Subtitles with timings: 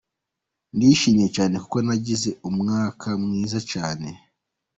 [0.75, 4.07] Ndishimye cyane kuko nagize umwaka mwiza cyane.